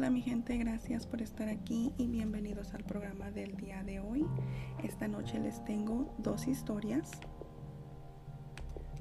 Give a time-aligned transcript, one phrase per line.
[0.00, 4.26] Hola mi gente, gracias por estar aquí y bienvenidos al programa del día de hoy.
[4.82, 7.10] Esta noche les tengo dos historias.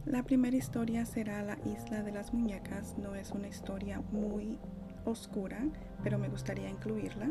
[0.06, 2.98] La primera historia será La isla de las muñecas.
[2.98, 4.60] No es una historia muy
[5.06, 5.64] oscura,
[6.04, 7.30] pero me gustaría incluirla.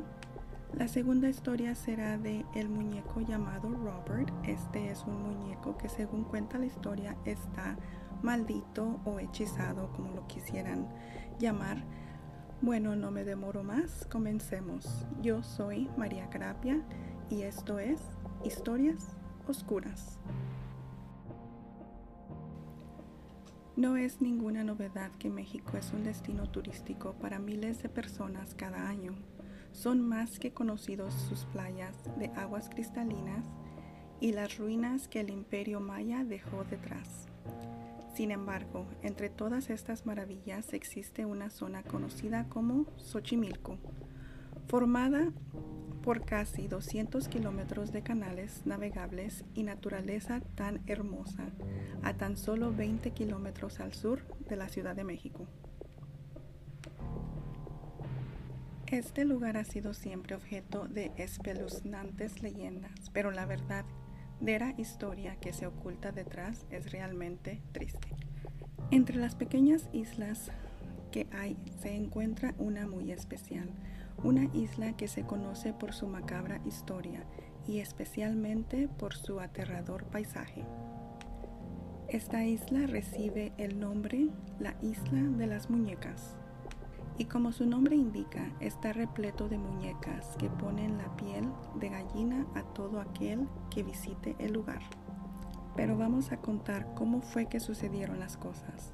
[0.73, 4.33] La segunda historia será de el muñeco llamado Robert.
[4.45, 7.77] Este es un muñeco que según cuenta la historia está
[8.23, 10.89] maldito o hechizado, como lo quisieran
[11.39, 11.85] llamar.
[12.61, 15.07] Bueno, no me demoro más, comencemos.
[15.23, 16.83] Yo soy María Carapia
[17.31, 18.01] y esto es
[18.45, 20.19] Historias Oscuras.
[23.77, 28.89] No es ninguna novedad que México es un destino turístico para miles de personas cada
[28.89, 29.15] año.
[29.71, 33.47] Son más que conocidos sus playas de aguas cristalinas
[34.21, 37.27] y las ruinas que el imperio maya dejó detrás.
[38.15, 43.79] Sin embargo, entre todas estas maravillas existe una zona conocida como Xochimilco,
[44.67, 45.33] formada
[46.03, 51.51] por casi 200 kilómetros de canales navegables y naturaleza tan hermosa,
[52.03, 55.47] a tan solo 20 kilómetros al sur de la Ciudad de México.
[58.87, 63.85] Este lugar ha sido siempre objeto de espeluznantes leyendas, pero la verdad
[64.41, 68.09] la historia que se oculta detrás es realmente triste.
[68.91, 70.51] Entre las pequeñas islas
[71.11, 73.69] que hay se encuentra una muy especial,
[74.23, 77.25] una isla que se conoce por su macabra historia
[77.67, 80.65] y especialmente por su aterrador paisaje.
[82.09, 86.38] Esta isla recibe el nombre la Isla de las Muñecas
[87.19, 92.47] y como su nombre indica, está repleto de muñecas que ponen la piel de gallina
[92.55, 94.83] a todo aquel que visite el lugar.
[95.75, 98.93] Pero vamos a contar cómo fue que sucedieron las cosas.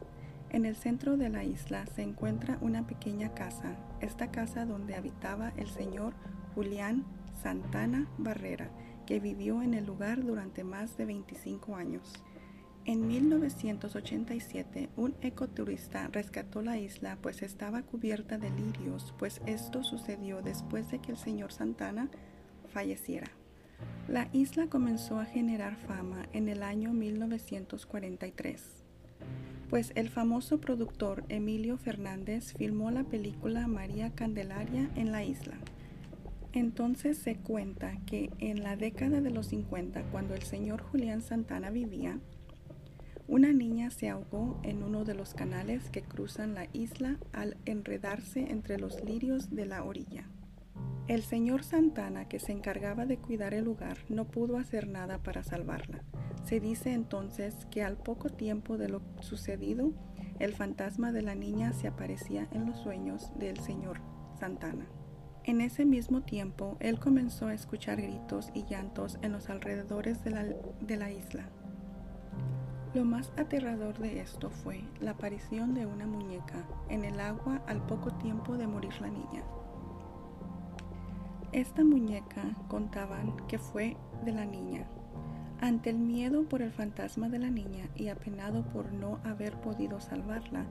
[0.48, 5.52] En el centro de la isla se encuentra una pequeña casa, esta casa donde habitaba
[5.56, 6.14] el señor
[6.54, 7.04] Julián
[7.42, 8.70] Santana Barrera,
[9.04, 12.24] que vivió en el lugar durante más de 25 años.
[12.86, 20.42] En 1987, un ecoturista rescató la isla pues estaba cubierta de lirios, pues esto sucedió
[20.42, 22.10] después de que el señor Santana
[22.74, 23.30] falleciera.
[24.06, 28.84] La isla comenzó a generar fama en el año 1943,
[29.70, 35.56] pues el famoso productor Emilio Fernández filmó la película María Candelaria en la isla.
[36.52, 41.70] Entonces se cuenta que en la década de los 50, cuando el señor Julián Santana
[41.70, 42.20] vivía,
[43.26, 48.50] una niña se ahogó en uno de los canales que cruzan la isla al enredarse
[48.50, 50.28] entre los lirios de la orilla.
[51.08, 55.42] El señor Santana, que se encargaba de cuidar el lugar, no pudo hacer nada para
[55.42, 56.02] salvarla.
[56.44, 59.92] Se dice entonces que al poco tiempo de lo sucedido,
[60.38, 64.00] el fantasma de la niña se aparecía en los sueños del señor
[64.38, 64.86] Santana.
[65.44, 70.30] En ese mismo tiempo, él comenzó a escuchar gritos y llantos en los alrededores de
[70.30, 71.50] la, de la isla.
[72.94, 77.84] Lo más aterrador de esto fue la aparición de una muñeca en el agua al
[77.84, 79.42] poco tiempo de morir la niña.
[81.50, 84.86] Esta muñeca contaban que fue de la niña.
[85.60, 90.00] Ante el miedo por el fantasma de la niña y apenado por no haber podido
[90.00, 90.64] salvarla,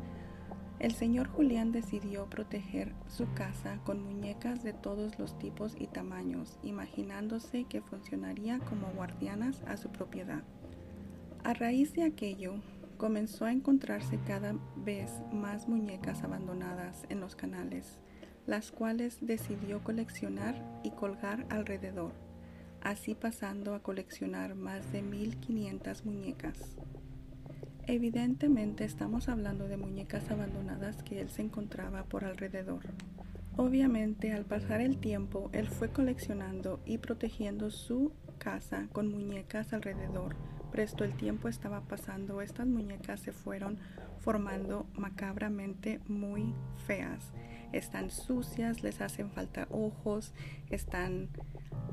[0.80, 6.58] el señor Julián decidió proteger su casa con muñecas de todos los tipos y tamaños,
[6.64, 10.44] imaginándose que funcionaría como guardianas a su propiedad.
[11.46, 12.54] A raíz de aquello,
[12.96, 18.00] comenzó a encontrarse cada vez más muñecas abandonadas en los canales,
[18.48, 20.56] las cuales decidió coleccionar
[20.86, 22.14] y colgar alrededor,
[22.82, 26.78] así pasando a coleccionar más de 1500 muñecas.
[27.88, 32.86] Evidentemente estamos hablando de muñecas abandonadas que él se encontraba por alrededor.
[33.58, 40.38] Obviamente al pasar el tiempo él fue coleccionando y protegiendo su casa con muñecas alrededor
[40.74, 43.78] Presto el tiempo estaba pasando, estas muñecas se fueron
[44.18, 46.56] formando macabramente muy
[46.88, 47.32] feas.
[47.72, 50.34] Están sucias, les hacen falta ojos,
[50.72, 51.30] están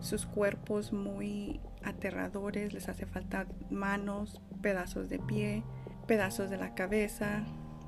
[0.00, 5.62] sus cuerpos muy aterradores, les hace falta manos, pedazos de pie,
[6.06, 7.44] pedazos de la cabeza,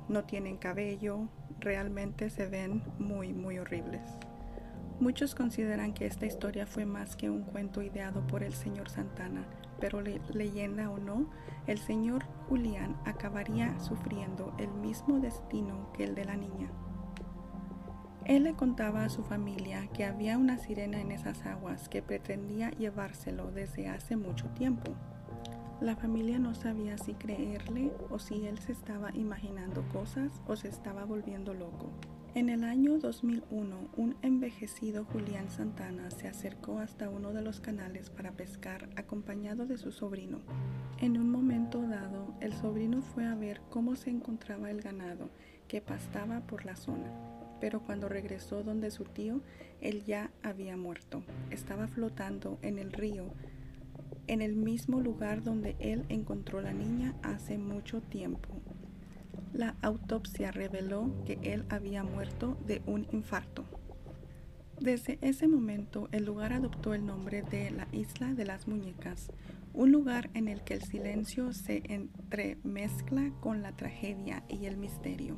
[0.09, 1.27] no tienen cabello,
[1.59, 4.03] realmente se ven muy, muy horribles.
[4.99, 9.43] Muchos consideran que esta historia fue más que un cuento ideado por el señor Santana,
[9.79, 11.25] pero leyenda o no,
[11.67, 16.69] el señor Julián acabaría sufriendo el mismo destino que el de la niña.
[18.25, 22.71] Él le contaba a su familia que había una sirena en esas aguas que pretendía
[22.71, 24.93] llevárselo desde hace mucho tiempo.
[25.81, 30.69] La familia no sabía si creerle o si él se estaba imaginando cosas o se
[30.69, 31.89] estaba volviendo loco.
[32.35, 38.09] En el año 2001, un envejecido Julián Santana se acercó hasta uno de los canales
[38.09, 40.39] para pescar acompañado de su sobrino.
[40.99, 45.29] En un momento dado, el sobrino fue a ver cómo se encontraba el ganado
[45.67, 47.11] que pastaba por la zona,
[47.61, 49.41] pero cuando regresó donde su tío,
[49.79, 51.21] él ya había muerto.
[51.51, 53.25] Estaba flotando en el río,
[54.25, 58.49] en el mismo lugar donde él encontró la niña hace mucho tiempo.
[59.53, 63.65] La autopsia reveló que él había muerto de un infarto.
[64.79, 69.31] Desde ese momento el lugar adoptó el nombre de la Isla de las Muñecas,
[69.73, 75.37] un lugar en el que el silencio se entremezcla con la tragedia y el misterio.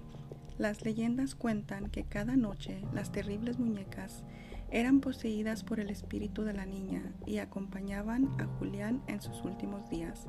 [0.57, 4.23] Las leyendas cuentan que cada noche las terribles muñecas
[4.71, 9.89] eran poseídas por el espíritu de la niña y acompañaban a Julián en sus últimos
[9.89, 10.27] días,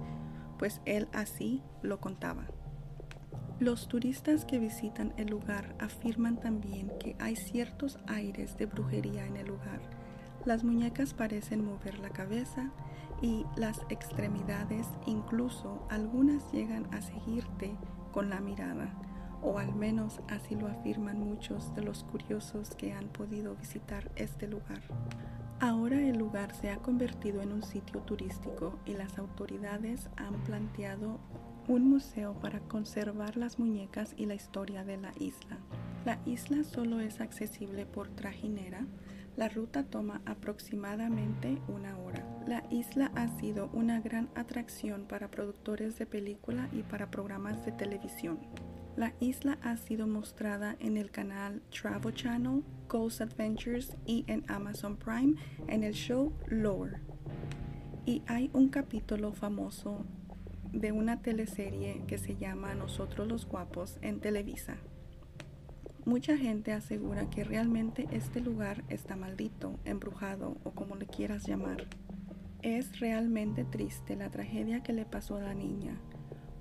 [0.58, 2.46] pues él así lo contaba.
[3.58, 9.38] Los turistas que visitan el lugar afirman también que hay ciertos aires de brujería en
[9.38, 9.80] el lugar.
[10.44, 12.70] Las muñecas parecen mover la cabeza
[13.22, 17.74] y las extremidades, incluso algunas llegan a seguirte
[18.12, 18.92] con la mirada,
[19.40, 24.48] o al menos así lo afirman muchos de los curiosos que han podido visitar este
[24.48, 24.82] lugar.
[25.60, 31.18] Ahora el lugar se ha convertido en un sitio turístico y las autoridades han planteado
[31.68, 35.58] un museo para conservar las muñecas y la historia de la isla.
[36.04, 38.86] La isla solo es accesible por trajinera.
[39.36, 42.24] La ruta toma aproximadamente una hora.
[42.46, 47.72] La isla ha sido una gran atracción para productores de película y para programas de
[47.72, 48.38] televisión.
[48.96, 54.96] La isla ha sido mostrada en el canal Travel Channel, Coast Adventures y en Amazon
[54.96, 55.34] Prime
[55.66, 57.00] en el show Lower.
[58.06, 60.06] Y hay un capítulo famoso
[60.80, 64.76] de una teleserie que se llama Nosotros los Guapos en Televisa.
[66.04, 71.86] Mucha gente asegura que realmente este lugar está maldito, embrujado o como le quieras llamar.
[72.62, 75.98] Es realmente triste la tragedia que le pasó a la niña.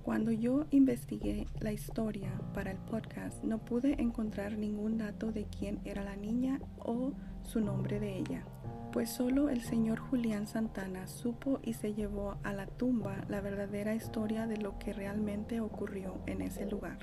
[0.04, 5.80] Cuando yo investigué la historia para el podcast no pude encontrar ningún dato de quién
[5.84, 7.12] era la niña o
[7.42, 8.46] su nombre de ella
[8.96, 13.94] pues solo el señor Julián Santana supo y se llevó a la tumba la verdadera
[13.94, 17.00] historia de lo que realmente ocurrió en ese lugar.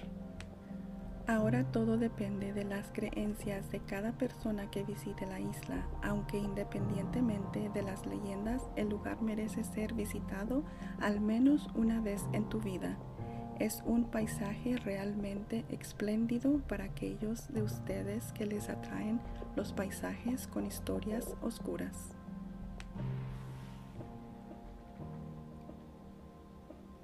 [1.27, 7.69] Ahora todo depende de las creencias de cada persona que visite la isla, aunque independientemente
[7.69, 10.65] de las leyendas, el lugar merece ser visitado
[10.99, 12.97] al menos una vez en tu vida
[13.59, 19.21] es un paisaje realmente espléndido para aquellos de ustedes que les atraen
[19.57, 22.15] los paisajes con historias oscuras.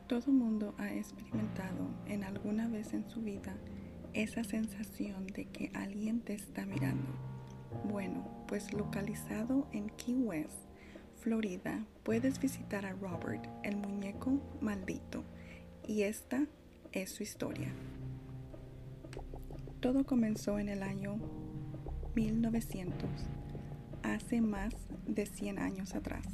[0.06, 3.54] Todo mundo ha experimentado en alguna vez en su vida
[4.14, 7.10] esa sensación de que alguien te está mirando.
[7.84, 10.58] Bueno, pues localizado en Key West,
[11.20, 15.24] Florida, puedes visitar a Robert, el muñeco maldito
[15.88, 16.46] y esta
[16.92, 17.72] es su historia.
[19.80, 21.18] Todo comenzó en el año
[22.14, 23.08] 1900,
[24.02, 24.74] hace más
[25.06, 26.26] de 100 años atrás,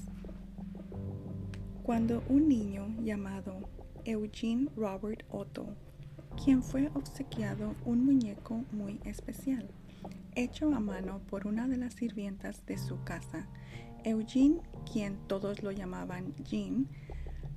[1.85, 3.71] cuando un niño llamado
[4.05, 5.77] Eugene Robert Otto,
[6.43, 9.71] quien fue obsequiado un muñeco muy especial,
[10.35, 13.47] hecho a mano por una de las sirvientas de su casa,
[14.03, 14.61] Eugene,
[14.93, 16.89] quien todos lo llamaban Jean,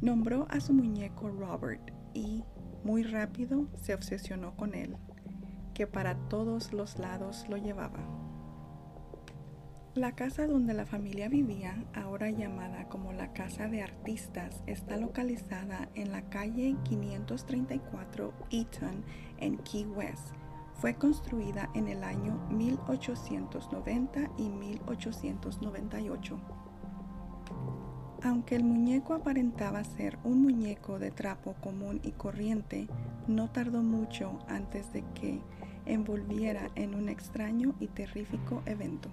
[0.02, 2.44] Nombró a su muñeco Robert y
[2.84, 4.96] muy rápido se obsesionó con él,
[5.74, 8.00] que para todos los lados lo llevaba.
[9.96, 15.90] La casa donde la familia vivía, ahora llamada como la Casa de Artistas, está localizada
[15.96, 19.04] en la calle 534 Eaton
[19.40, 20.36] en Key West.
[20.76, 26.40] Fue construida en el año 1890 y 1898.
[28.28, 32.90] Aunque el muñeco aparentaba ser un muñeco de trapo común y corriente,
[33.26, 35.40] no tardó mucho antes de que
[35.86, 39.10] envolviera en un extraño y terrífico evento.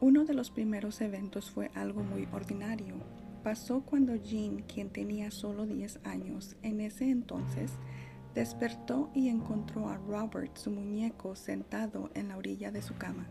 [0.00, 2.94] Uno de los primeros eventos fue algo muy ordinario.
[3.42, 7.72] Pasó cuando Jean, quien tenía solo 10 años en ese entonces,
[8.32, 13.26] despertó y encontró a Robert, su muñeco, sentado en la orilla de su cama.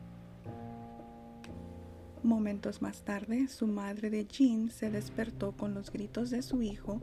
[2.23, 7.01] Momentos más tarde, su madre de Jean se despertó con los gritos de su hijo,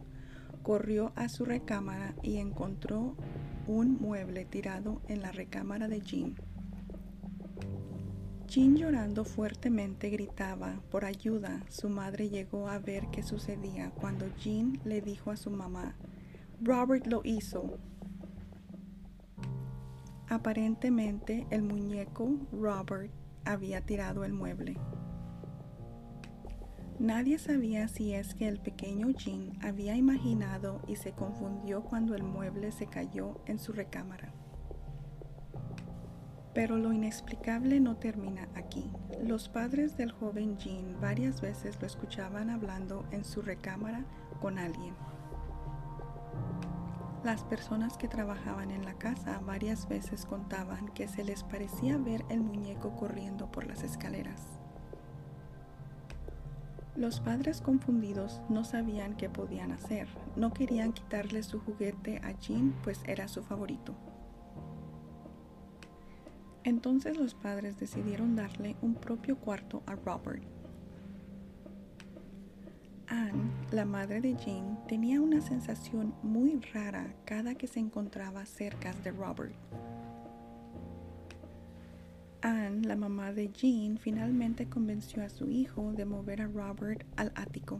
[0.62, 3.16] corrió a su recámara y encontró
[3.66, 6.36] un mueble tirado en la recámara de Jean.
[8.46, 11.66] Jean llorando fuertemente gritaba por ayuda.
[11.68, 15.96] Su madre llegó a ver qué sucedía cuando Jean le dijo a su mamá,
[16.62, 17.78] Robert lo hizo.
[20.28, 23.12] Aparentemente el muñeco Robert
[23.44, 24.78] había tirado el mueble.
[27.00, 32.22] Nadie sabía si es que el pequeño Jean había imaginado y se confundió cuando el
[32.22, 34.34] mueble se cayó en su recámara.
[36.52, 38.90] Pero lo inexplicable no termina aquí.
[39.22, 44.04] Los padres del joven Jean varias veces lo escuchaban hablando en su recámara
[44.38, 44.94] con alguien.
[47.24, 52.26] Las personas que trabajaban en la casa varias veces contaban que se les parecía ver
[52.28, 54.59] el muñeco corriendo por las escaleras.
[57.00, 60.06] Los padres confundidos no sabían qué podían hacer.
[60.36, 63.94] No querían quitarle su juguete a Jean, pues era su favorito.
[66.62, 70.42] Entonces los padres decidieron darle un propio cuarto a Robert
[73.06, 78.92] Anne, la madre de Jean, tenía una sensación muy rara cada que se encontraba cerca
[78.92, 79.54] de Robert.
[82.42, 87.32] Anne, la mamá de Jean, finalmente convenció a su hijo de mover a Robert al
[87.34, 87.78] ático.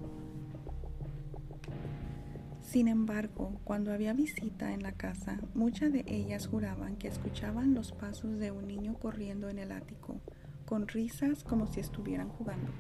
[2.61, 7.93] Sin embargo, cuando había visita en la casa, muchas de ellas juraban que escuchaban los
[7.93, 10.21] pasos de un niño corriendo en el ático,
[10.67, 12.71] con risas como si estuvieran jugando.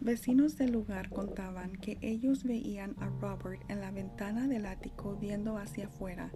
[0.00, 5.56] Vecinos del lugar contaban que ellos veían a Robert en la ventana del ático viendo
[5.58, 6.30] hacia afuera,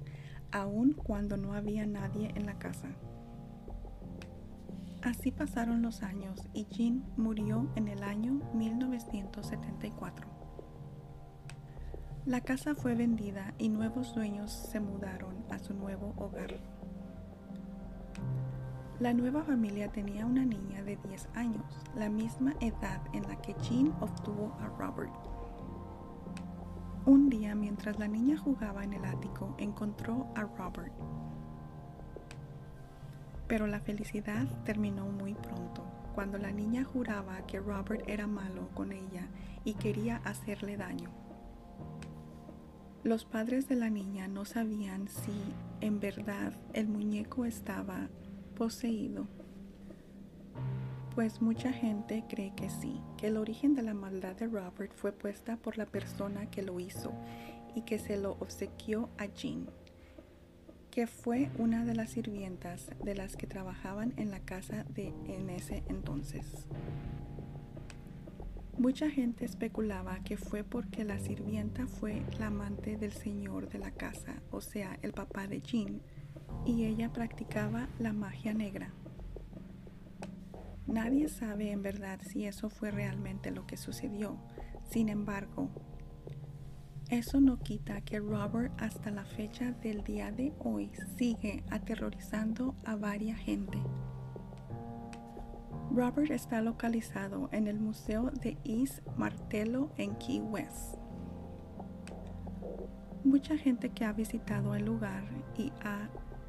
[0.51, 2.89] aun cuando no había nadie en la casa.
[5.05, 10.27] Así pasaron los años y Jean murió en el año 1974.
[12.25, 16.59] La casa fue vendida y nuevos dueños se mudaron a su nuevo hogar.
[18.99, 23.55] La nueva familia tenía una niña de 10 años, la misma edad en la que
[23.61, 25.13] Jean obtuvo a Robert.
[27.05, 30.95] Un día, mientras la niña jugaba en el ático, encontró a Robert.
[33.47, 35.85] Pero la felicidad terminó muy pronto,
[36.15, 39.29] cuando la niña juraba que Robert era malo con ella
[39.65, 41.11] y quería hacerle daño.
[43.03, 45.33] Los padres de la niña no sabían si
[45.83, 48.09] en verdad el muñeco estaba
[48.55, 49.27] poseído?
[51.15, 55.13] Pues mucha gente cree que sí, que el origen de la maldad de Robert fue
[55.13, 57.13] puesta por la persona que lo hizo
[57.75, 59.67] y que se lo obsequió a Jean,
[60.95, 65.51] que fue una de las sirvientas de las que trabajaban en la casa de en
[65.51, 66.69] ese entonces.
[68.79, 73.91] Mucha gente especulaba que fue porque la sirvienta fue la amante del señor de la
[73.91, 76.01] casa, o sea, el papá de Jean,
[76.65, 78.95] y ella practicaba la magia negra.
[80.87, 84.39] Nadie sabe en verdad si eso fue realmente lo que sucedió.
[84.85, 85.71] Sin embargo,
[87.19, 92.97] eso no quita que Robert hasta la fecha del día de hoy sigue aterrorizando a
[92.97, 93.79] varias gente.
[95.93, 100.97] Robert está localizado en el Museo de East Martello en Key West.
[103.23, 105.23] Mucha gente que ha visitado el lugar
[105.57, 106.09] y ha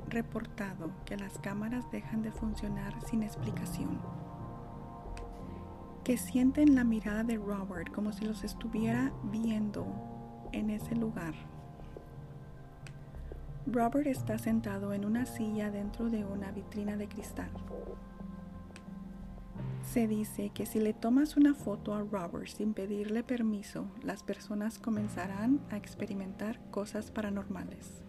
[0.10, 4.02] reportado que las cámaras dejan de funcionar sin explicación,
[6.04, 10.15] que sienten la mirada de Robert como si los estuviera viendo
[10.56, 11.34] en ese lugar.
[13.68, 17.50] Robert está sentado en una silla dentro de una vitrina de cristal.
[19.84, 24.80] Se dice que si le tomas una foto a Robert sin pedirle permiso, las personas
[24.80, 28.02] comenzarán a experimentar cosas paranormales.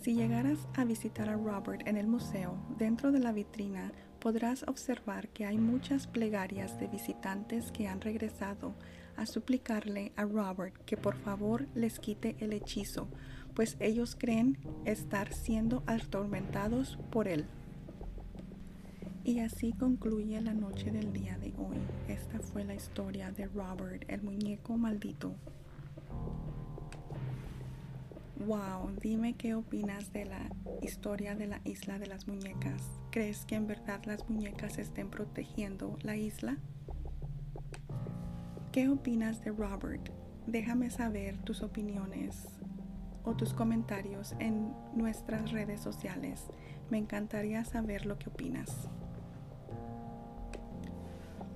[0.00, 5.28] Si llegaras a visitar a Robert en el museo, dentro de la vitrina podrás observar
[5.28, 8.74] que hay muchas plegarias de visitantes que han regresado
[9.16, 13.08] a suplicarle a Robert que por favor les quite el hechizo,
[13.54, 17.46] pues ellos creen estar siendo atormentados por él.
[19.24, 21.78] Y así concluye la noche del día de hoy.
[22.06, 25.34] Esta fue la historia de Robert, el muñeco maldito.
[28.46, 30.48] Wow, dime qué opinas de la
[30.82, 32.82] historia de la isla de las muñecas.
[33.10, 36.58] ¿Crees que en verdad las muñecas estén protegiendo la isla?
[38.76, 40.10] ¿Qué opinas de Robert?
[40.46, 42.46] Déjame saber tus opiniones
[43.24, 46.44] o tus comentarios en nuestras redes sociales.
[46.90, 48.90] Me encantaría saber lo que opinas.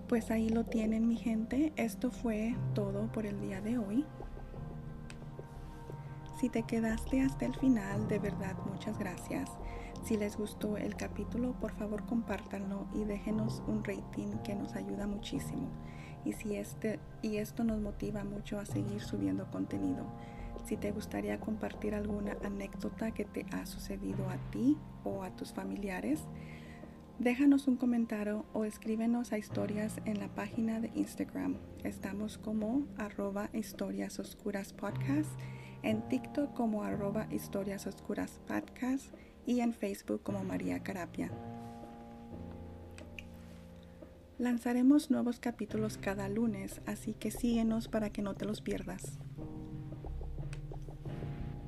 [0.08, 1.74] Pues ahí lo tienen mi gente.
[1.76, 4.06] Esto fue todo por el día de hoy.
[6.40, 9.50] Si te quedaste hasta el final, de verdad muchas gracias.
[10.04, 15.06] Si les gustó el capítulo, por favor compártanlo y déjenos un rating que nos ayuda
[15.06, 15.68] muchísimo.
[16.24, 20.04] Y, si este, y esto nos motiva mucho a seguir subiendo contenido.
[20.66, 25.52] Si te gustaría compartir alguna anécdota que te ha sucedido a ti o a tus
[25.52, 26.20] familiares,
[27.18, 31.56] déjanos un comentario o escríbenos a historias en la página de Instagram.
[31.84, 35.30] Estamos como arroba historias oscuras podcast,
[35.82, 39.14] en TikTok como arroba historias oscuras podcast
[39.46, 41.30] y en Facebook como María Carapia.
[44.40, 49.18] Lanzaremos nuevos capítulos cada lunes, así que síguenos para que no te los pierdas.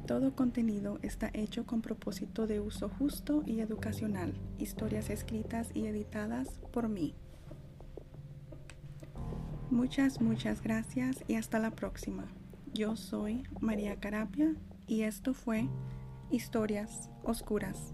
[0.07, 4.33] Todo contenido está hecho con propósito de uso justo y educacional.
[4.59, 7.15] Historias escritas y editadas por mí.
[9.71, 12.25] Muchas, muchas gracias y hasta la próxima.
[12.73, 15.69] Yo soy María Carapia y esto fue
[16.31, 17.93] Historias Oscuras.